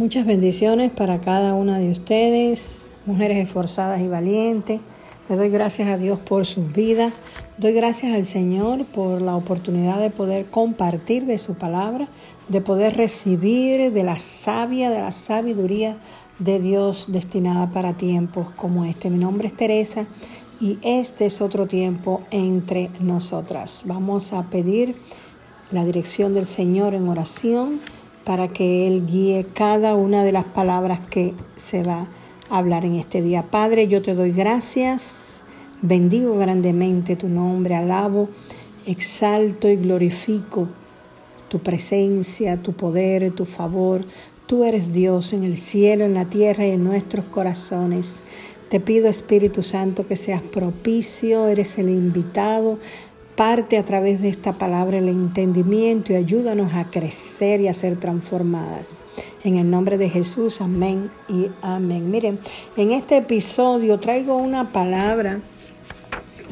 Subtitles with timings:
[0.00, 4.80] Muchas bendiciones para cada una de ustedes, mujeres esforzadas y valientes.
[5.28, 7.12] Le doy gracias a Dios por sus vidas.
[7.58, 12.08] Doy gracias al Señor por la oportunidad de poder compartir de su palabra,
[12.48, 15.98] de poder recibir de la sabia, de la sabiduría
[16.38, 19.10] de Dios destinada para tiempos como este.
[19.10, 20.06] Mi nombre es Teresa
[20.62, 23.82] y este es otro tiempo entre nosotras.
[23.84, 24.96] Vamos a pedir
[25.70, 27.80] la dirección del Señor en oración
[28.24, 32.08] para que Él guíe cada una de las palabras que se va
[32.48, 33.50] a hablar en este día.
[33.50, 35.42] Padre, yo te doy gracias,
[35.82, 38.28] bendigo grandemente tu nombre, alabo,
[38.86, 40.68] exalto y glorifico
[41.50, 44.04] tu presencia, tu poder, tu favor.
[44.46, 48.22] Tú eres Dios en el cielo, en la tierra y en nuestros corazones.
[48.70, 52.78] Te pido, Espíritu Santo, que seas propicio, eres el invitado
[53.40, 57.98] Parte a través de esta palabra el entendimiento y ayúdanos a crecer y a ser
[57.98, 59.02] transformadas.
[59.44, 62.10] En el nombre de Jesús, amén y amén.
[62.10, 62.38] Miren,
[62.76, 65.40] en este episodio traigo una palabra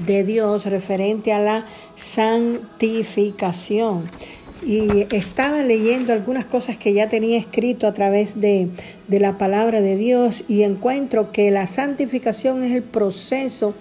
[0.06, 4.09] de Dios referente a la santificación
[4.67, 8.69] y estaba leyendo algunas cosas que ya tenía escrito a través de,
[9.09, 13.75] la palabra de Dios y encuentro que la santificación es el proceso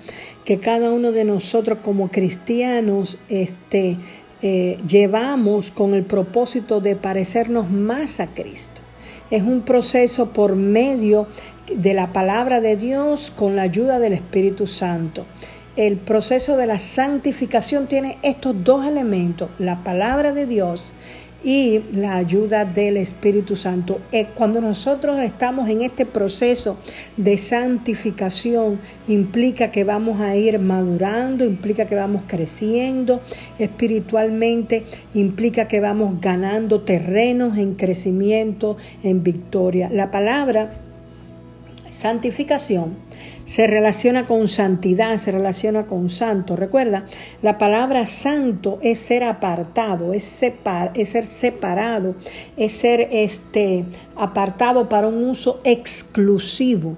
[0.45, 3.97] que cada uno de nosotros como cristianos este,
[4.41, 8.81] eh, llevamos con el propósito de parecernos más a Cristo.
[9.29, 11.27] Es un proceso por medio
[11.75, 15.25] de la palabra de Dios con la ayuda del Espíritu Santo
[15.77, 20.93] el proceso de la santificación tiene estos dos elementos, la palabra de Dios
[21.43, 24.01] y la ayuda del Espíritu Santo.
[24.33, 26.77] Cuando nosotros estamos en este proceso
[27.15, 33.21] de santificación, implica que vamos a ir madurando, implica que vamos creciendo
[33.59, 39.89] espiritualmente, implica que vamos ganando terrenos en crecimiento, en victoria.
[39.93, 40.71] La palabra
[41.89, 42.97] santificación
[43.47, 46.57] se relaciona con santidad, se relaciona con santo.
[46.57, 47.05] Recuerda,
[47.41, 52.15] la palabra santo es ser apartado, es, separ, es ser separado,
[52.57, 53.85] es ser este,
[54.17, 56.97] apartado para un uso exclusivo,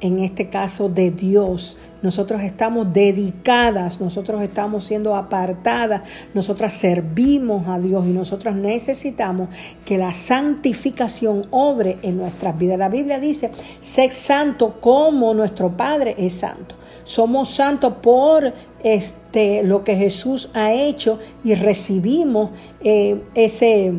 [0.00, 6.02] en este caso de Dios, nosotros estamos dedicadas, nosotros estamos siendo apartadas,
[6.34, 9.48] nosotras servimos a Dios y nosotros necesitamos
[9.86, 12.78] que la santificación obre en nuestras vidas.
[12.78, 13.50] La Biblia dice,
[13.80, 16.74] sé santo como nuestro Padre es santo.
[17.04, 18.52] Somos santos por
[18.82, 22.50] este, lo que Jesús ha hecho y recibimos
[22.82, 23.94] eh, ese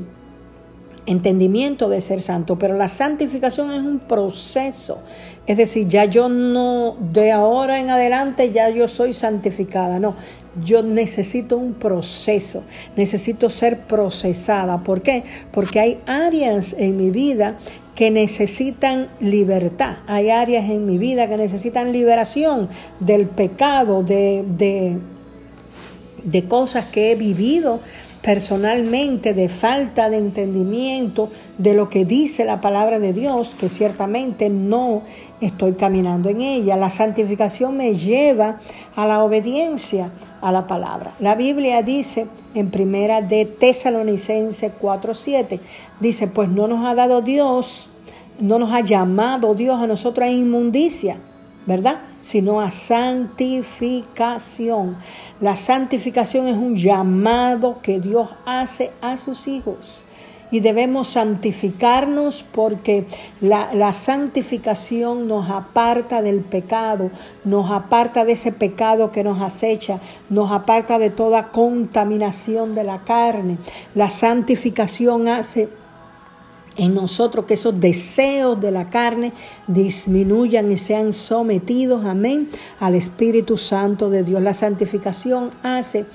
[1.06, 5.00] entendimiento de ser santo, pero la santificación es un proceso.
[5.48, 10.16] Es decir, ya yo no, de ahora en adelante ya yo soy santificada, no.
[10.64, 12.64] Yo necesito un proceso,
[12.96, 14.84] necesito ser procesada.
[14.84, 15.26] ¿Por qué?
[15.52, 17.58] Porque hay áreas en mi vida
[17.94, 19.98] que necesitan libertad.
[20.08, 24.98] Hay áreas en mi vida que necesitan liberación del pecado, de, de,
[26.24, 27.82] de cosas que he vivido
[28.26, 34.50] personalmente de falta de entendimiento de lo que dice la palabra de Dios, que ciertamente
[34.50, 35.04] no
[35.42, 36.76] estoy caminando en ella.
[36.76, 38.58] La santificación me lleva
[38.96, 40.10] a la obediencia
[40.42, 41.14] a la palabra.
[41.20, 42.26] La Biblia dice
[42.56, 45.60] en primera de Tesalonicense 4:7,
[46.00, 47.92] dice, pues no nos ha dado Dios,
[48.40, 51.18] no nos ha llamado Dios a nosotros a inmundicia,
[51.66, 52.02] ¿verdad?
[52.22, 54.98] Sino a santificación.
[55.42, 60.06] La santificación es un llamado que Dios hace a sus hijos
[60.52, 63.06] y debemos santificarnos porque
[63.42, 67.10] la, la, santificación nos aparta del pecado,
[67.44, 70.00] nos aparta de ese pecado que nos acecha,
[70.30, 73.58] nos aparta de toda contaminación de la carne.
[73.96, 75.68] La santificación hace
[76.78, 79.34] en nosotros que esos deseos de la carne
[79.68, 82.50] disminuyan y sean sometidos, amén,
[82.80, 84.42] al Espíritu Santo de Dios.
[84.42, 86.06] La santificación hace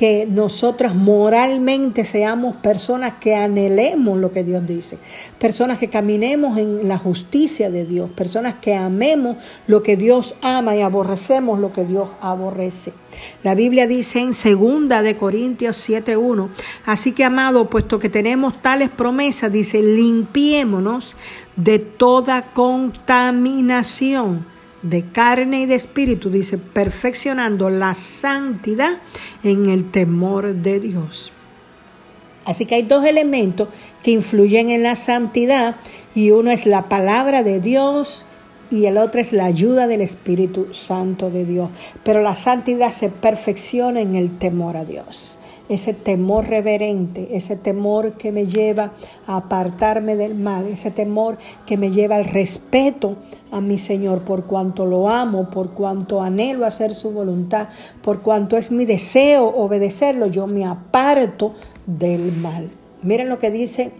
[0.00, 4.96] que nosotras moralmente seamos personas que anhelemos lo que Dios dice,
[5.38, 9.36] personas que caminemos en la justicia de Dios, personas que amemos
[9.66, 12.94] lo que Dios ama y aborrecemos lo que Dios aborrece.
[13.42, 16.48] La Biblia dice en 2 de Corintios 7:1,
[16.86, 21.14] así que amado, puesto que tenemos tales promesas, dice, limpiémonos
[21.56, 24.46] de toda contaminación
[24.82, 28.98] de carne y de espíritu, dice, perfeccionando la santidad
[29.42, 31.32] en el temor de Dios.
[32.44, 33.68] Así que hay dos elementos
[34.02, 35.76] que influyen en la santidad
[36.14, 38.24] y uno es la palabra de Dios
[38.70, 41.70] y el otro es la ayuda del Espíritu Santo de Dios.
[42.02, 45.39] Pero la santidad se perfecciona en el temor a Dios.
[45.70, 48.92] Ese temor reverente, ese temor que me lleva
[49.26, 53.16] a apartarme del mal, ese temor que me lleva al respeto
[53.52, 57.68] a mi Señor por cuanto lo amo, por cuanto anhelo hacer su voluntad,
[58.02, 61.54] por cuanto es mi deseo obedecerlo, yo me aparto
[61.86, 62.68] del mal.
[63.02, 63.92] Miren lo que dice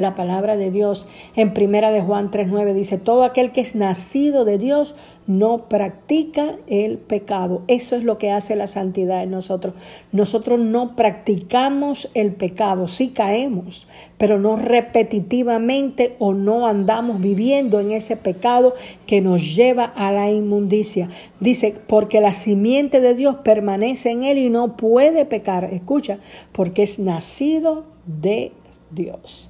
[0.00, 1.06] la palabra de Dios
[1.36, 4.94] en Primera de Juan 3:9 dice, todo aquel que es nacido de Dios
[5.30, 7.62] no practica el pecado.
[7.68, 9.74] Eso es lo que hace la santidad en nosotros.
[10.10, 13.86] Nosotros no practicamos el pecado, sí caemos,
[14.18, 18.74] pero no repetitivamente o no andamos viviendo en ese pecado
[19.06, 21.08] que nos lleva a la inmundicia.
[21.38, 25.64] Dice, porque la simiente de Dios permanece en él y no puede pecar.
[25.72, 26.18] Escucha,
[26.50, 28.52] porque es nacido de
[28.90, 29.49] Dios.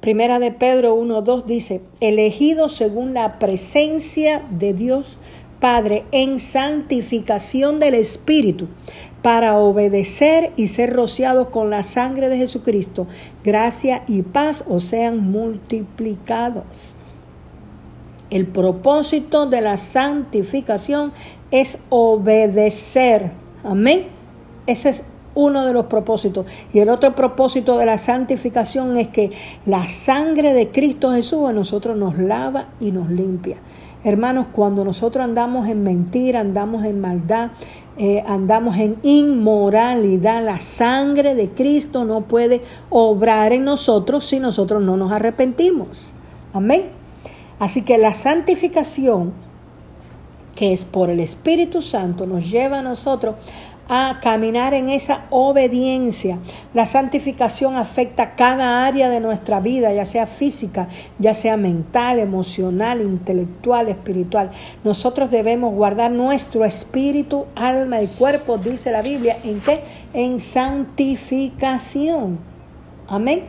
[0.00, 5.18] Primera de Pedro 1.2 dice, elegido según la presencia de Dios
[5.60, 8.68] Padre en santificación del Espíritu,
[9.22, 13.06] para obedecer y ser rociados con la sangre de Jesucristo,
[13.42, 16.96] gracia y paz os sean multiplicados.
[18.28, 21.12] El propósito de la santificación
[21.50, 23.32] es obedecer.
[23.64, 24.08] Amén.
[24.66, 25.04] Ese es
[25.36, 26.46] uno de los propósitos.
[26.72, 29.30] Y el otro propósito de la santificación es que
[29.64, 33.58] la sangre de Cristo Jesús a nosotros nos lava y nos limpia.
[34.02, 37.50] Hermanos, cuando nosotros andamos en mentira, andamos en maldad,
[37.98, 44.82] eh, andamos en inmoralidad, la sangre de Cristo no puede obrar en nosotros si nosotros
[44.82, 46.14] no nos arrepentimos.
[46.52, 46.90] Amén.
[47.58, 49.32] Así que la santificación,
[50.54, 53.34] que es por el Espíritu Santo, nos lleva a nosotros
[53.88, 56.38] a caminar en esa obediencia.
[56.74, 60.88] La santificación afecta cada área de nuestra vida, ya sea física,
[61.18, 64.50] ya sea mental, emocional, intelectual, espiritual.
[64.82, 69.82] Nosotros debemos guardar nuestro espíritu, alma y cuerpo, dice la Biblia, ¿en qué?
[70.12, 72.40] En santificación.
[73.08, 73.44] Amén.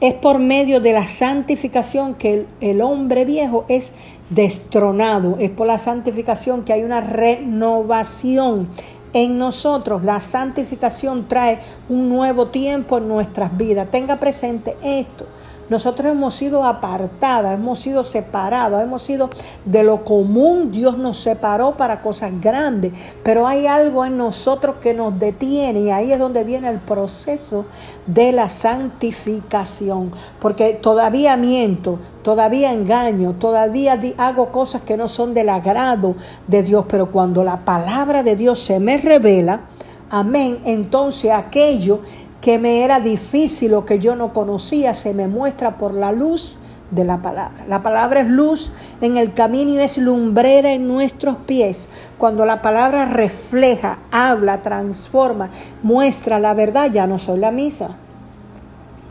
[0.00, 3.92] Es por medio de la santificación que el, el hombre viejo es
[4.30, 5.36] destronado.
[5.38, 8.68] Es por la santificación que hay una renovación
[9.12, 10.04] en nosotros.
[10.04, 13.90] La santificación trae un nuevo tiempo en nuestras vidas.
[13.90, 15.26] Tenga presente esto.
[15.68, 19.30] Nosotros hemos sido apartadas, hemos sido separados, hemos sido
[19.64, 20.70] de lo común.
[20.70, 22.92] Dios nos separó para cosas grandes,
[23.24, 27.66] pero hay algo en nosotros que nos detiene y ahí es donde viene el proceso
[28.06, 30.12] de la santificación.
[30.40, 36.14] Porque todavía miento, todavía engaño, todavía hago cosas que no son del agrado
[36.46, 39.62] de Dios, pero cuando la palabra de Dios se me revela,
[40.10, 42.00] amén, entonces aquello
[42.46, 46.60] que me era difícil o que yo no conocía, se me muestra por la luz
[46.92, 47.64] de la palabra.
[47.66, 48.70] La palabra es luz
[49.00, 51.88] en el camino y es lumbrera en nuestros pies.
[52.18, 55.50] Cuando la palabra refleja, habla, transforma,
[55.82, 57.96] muestra la verdad, ya no soy la misa.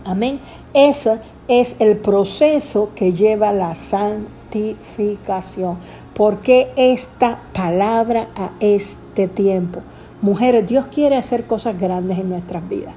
[0.05, 0.39] Amén.
[0.73, 5.77] Ese es el proceso que lleva la santificación.
[6.13, 9.81] ¿Por qué esta palabra a este tiempo?
[10.21, 12.95] Mujeres, Dios quiere hacer cosas grandes en nuestras vidas.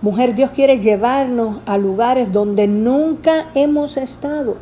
[0.00, 4.56] Mujer, Dios quiere llevarnos a lugares donde nunca hemos estado.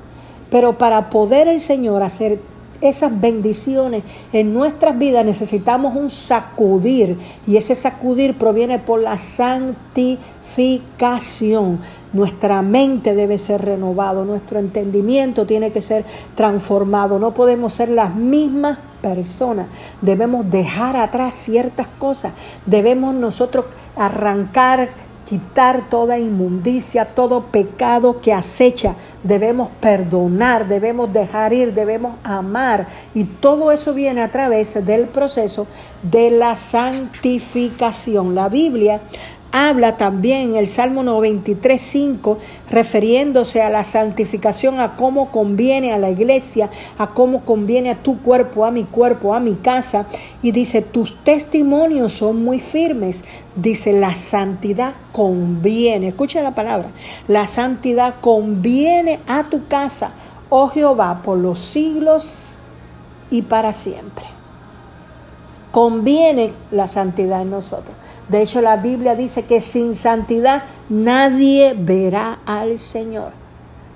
[0.50, 2.40] Pero para poder el Señor hacer
[2.80, 4.02] esas bendiciones
[4.32, 7.16] en nuestras vidas necesitamos un sacudir
[7.46, 11.80] y ese sacudir proviene por la santificación.
[12.12, 17.18] Nuestra mente debe ser renovado, nuestro entendimiento tiene que ser transformado.
[17.18, 19.66] No podemos ser las mismas personas.
[20.00, 22.32] Debemos dejar atrás ciertas cosas.
[22.64, 23.66] Debemos nosotros
[23.96, 24.88] arrancar
[25.26, 28.94] quitar toda inmundicia, todo pecado que acecha.
[29.22, 32.86] Debemos perdonar, debemos dejar ir, debemos amar.
[33.12, 35.66] Y todo eso viene a través del proceso
[36.02, 38.34] de la santificación.
[38.34, 39.02] La Biblia
[39.52, 42.38] habla también en el Salmo 93, 5,
[42.70, 48.20] refiriéndose a la santificación, a cómo conviene a la iglesia, a cómo conviene a tu
[48.20, 50.06] cuerpo, a mi cuerpo, a mi casa.
[50.42, 53.24] Y dice, tus testimonios son muy firmes.
[53.54, 56.08] Dice, la santidad conviene.
[56.08, 56.88] Escucha la palabra.
[57.28, 60.10] La santidad conviene a tu casa,
[60.50, 62.58] oh Jehová, por los siglos
[63.30, 64.24] y para siempre.
[65.72, 67.94] Conviene la santidad en nosotros.
[68.28, 73.32] De hecho, la Biblia dice que sin santidad nadie verá al Señor.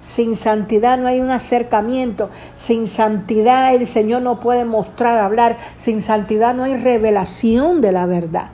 [0.00, 2.30] Sin santidad no hay un acercamiento.
[2.54, 5.58] Sin santidad el Señor no puede mostrar, hablar.
[5.76, 8.50] Sin santidad no hay revelación de la verdad.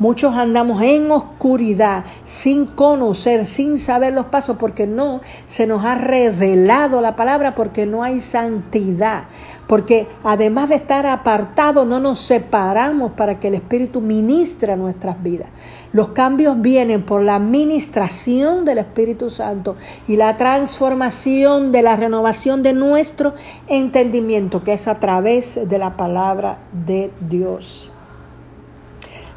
[0.00, 5.94] Muchos andamos en oscuridad, sin conocer, sin saber los pasos, porque no se nos ha
[5.94, 9.24] revelado la palabra, porque no hay santidad.
[9.66, 15.50] Porque además de estar apartados, no nos separamos para que el Espíritu ministre nuestras vidas.
[15.92, 19.76] Los cambios vienen por la ministración del Espíritu Santo
[20.08, 23.34] y la transformación de la renovación de nuestro
[23.66, 27.92] entendimiento, que es a través de la palabra de Dios.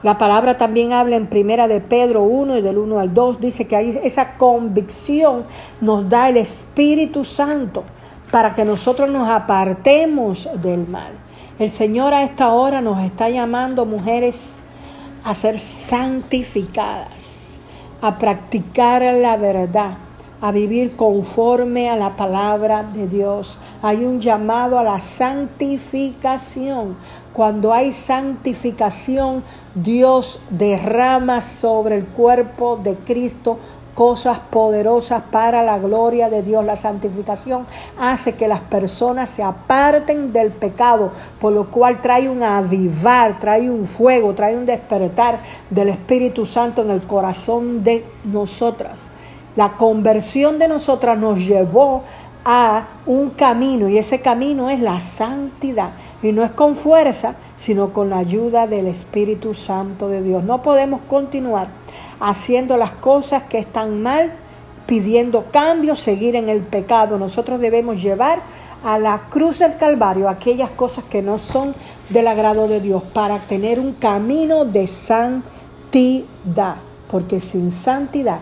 [0.04, 3.66] La palabra también habla en primera de Pedro 1 y del 1 al 2, dice
[3.66, 5.46] que hay esa convicción
[5.80, 7.86] nos da el Espíritu Santo
[8.30, 11.14] para que nosotros nos apartemos del mal.
[11.58, 14.64] El Señor a esta hora nos está llamando, mujeres,
[15.24, 17.58] a ser santificadas,
[18.02, 19.98] a practicar la verdad,
[20.44, 23.58] a vivir conforme a la palabra de Dios.
[23.82, 26.98] Hay un llamado a la santificación.
[27.32, 29.42] Cuando hay santificación,
[29.74, 33.58] Dios derrama sobre el cuerpo de Cristo
[33.96, 36.66] cosas poderosas para la gloria de Dios.
[36.66, 37.66] La santificación
[37.98, 43.70] hace que las personas se aparten del pecado, por lo cual trae un avivar, trae
[43.70, 49.13] un fuego, trae un despertar del Espíritu Santo en el corazón de nosotras.
[49.56, 52.04] La conversión de nosotras nos llevó
[52.46, 55.94] a un camino y ese camino es la santidad.
[56.22, 60.44] Y no es con fuerza, sino con la ayuda del Espíritu Santo de Dios.
[60.44, 61.68] No podemos continuar
[62.20, 64.34] haciendo las cosas que están mal,
[64.88, 67.20] pidiendo cambio, seguir en el pecado.
[67.20, 68.42] Nosotros debemos llevar
[68.84, 71.74] a la cruz del Calvario aquellas cosas que no son
[72.10, 75.46] del agrado de Dios para tener un camino de santidad.
[77.10, 78.40] Porque sin santidad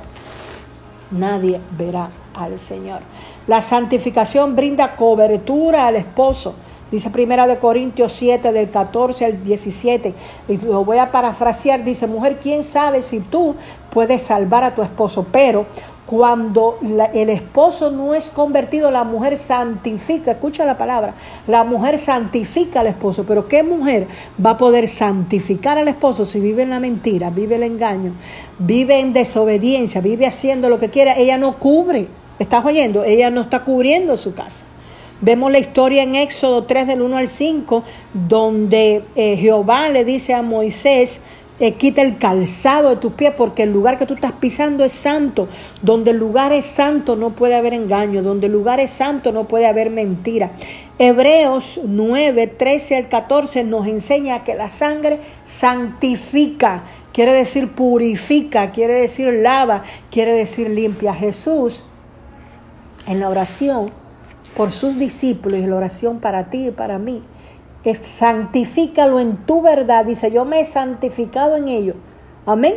[1.12, 3.02] nadie verá al Señor.
[3.48, 6.56] La santificación brinda cobertura al esposo.
[6.92, 10.14] Dice Primera de Corintios 7 del 14 al 17.
[10.50, 11.86] Y lo voy a parafrasear.
[11.86, 13.56] Dice, mujer, ¿quién sabe si tú
[13.92, 15.26] puedes salvar a tu esposo?
[15.32, 15.66] Pero
[16.12, 16.78] cuando
[17.14, 21.16] el esposo no es convertido, la mujer santifica, escucha la palabra,
[21.48, 24.08] la mujer santifica al esposo, pero ¿qué mujer
[24.46, 28.12] va a poder santificar al esposo si vive en la mentira, vive el engaño,
[28.60, 31.16] vive en desobediencia, vive haciendo lo que quiera?
[31.16, 33.06] Ella no cubre, ¿estás oyendo?
[33.06, 34.66] Ella no está cubriendo su casa.
[35.22, 37.84] Vemos la historia en Éxodo 3 del 1 al 5,
[38.28, 41.22] donde eh, Jehová le dice a Moisés,
[41.76, 45.48] quita el calzado de tus pies porque el lugar que tú estás pisando es santo.
[45.84, 49.48] Donde el lugar es santo no puede haber engaño, donde el lugar es santo no
[49.48, 50.54] puede haber mentira.
[50.98, 58.96] Hebreos 9, 13 al 14 nos enseña que la sangre santifica, quiere decir purifica, quiere
[58.96, 61.14] decir lava, quiere decir limpia.
[61.14, 61.84] Jesús
[63.08, 63.92] en la oración
[64.56, 67.22] por sus discípulos y la oración para ti y para mí
[67.84, 70.06] santifícalo en tu verdad.
[70.06, 71.94] Dice, yo me he santificado en ello.
[72.46, 72.76] Amén.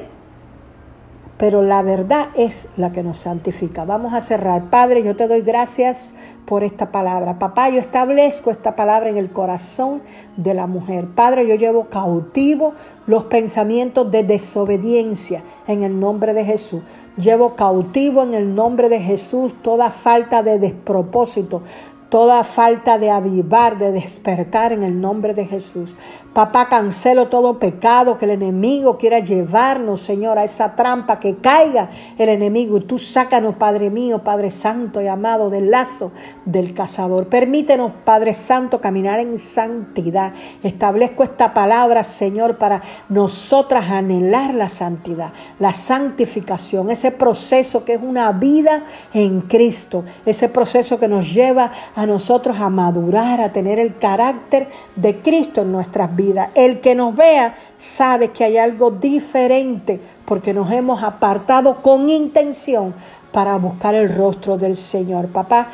[1.37, 3.85] Pero la verdad es la que nos santifica.
[3.85, 4.71] Vamos a cerrar.
[4.71, 6.15] Padre, yo te doy gracias
[6.47, 7.41] por esta palabra.
[7.41, 10.03] Papá, yo establezco esta palabra en el corazón
[10.37, 11.09] de la mujer.
[11.09, 12.75] Padre, yo llevo cautivo
[13.07, 16.83] los pensamientos de desobediencia en el nombre de Jesús.
[17.17, 21.63] Llevo cautivo en el nombre de Jesús toda falta de despropósito,
[22.09, 25.97] toda falta de avivar, de despertar en el nombre de Jesús.
[26.33, 31.91] Papá, cancelo todo pecado que el enemigo quiera llevarnos, Señor, a esa trampa que caiga
[32.19, 32.77] el enemigo.
[32.77, 36.11] Y tú sácanos, Padre mío, Padre Santo y amado, del lazo
[36.45, 37.29] del cazador.
[37.29, 40.33] Permítenos, Padre Santo, caminar en santidad.
[40.63, 48.03] Establezco esta palabra, Señor, para nosotras anhelar la santidad, la santificación, ese proceso que es
[48.03, 53.79] una vida en Cristo, ese proceso que nos lleva a nosotros a madurar, a tener
[53.79, 56.51] el carácter de Cristo en nuestras vidas.
[56.55, 62.95] El que nos vea sabe que hay algo diferente porque nos hemos apartado con intención
[63.33, 65.29] para buscar el rostro del Señor.
[65.29, 65.69] Papá,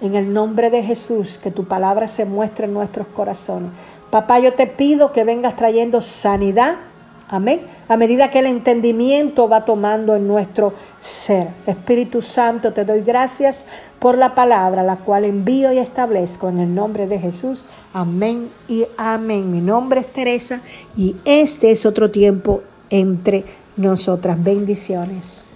[0.00, 3.70] en el nombre de Jesús, que tu palabra se muestre en nuestros corazones.
[4.10, 6.76] Papá, yo te pido que vengas trayendo sanidad
[7.32, 7.62] Amén.
[7.88, 11.48] A medida que el entendimiento va tomando en nuestro ser.
[11.64, 13.64] Espíritu Santo, te doy gracias
[13.98, 17.64] por la palabra, la cual envío y establezco en el nombre de Jesús.
[17.94, 19.50] Amén y amén.
[19.50, 20.60] Mi nombre es Teresa
[20.94, 23.46] y este es otro tiempo entre
[23.78, 24.36] nosotras.
[24.44, 25.54] Bendiciones.